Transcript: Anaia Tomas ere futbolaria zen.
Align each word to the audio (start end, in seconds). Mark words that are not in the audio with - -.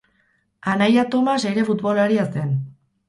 Anaia 0.71 1.03
Tomas 1.15 1.45
ere 1.51 1.67
futbolaria 1.67 2.29
zen. 2.39 2.59